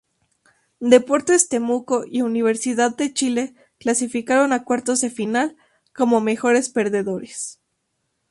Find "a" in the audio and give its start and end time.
4.51-4.63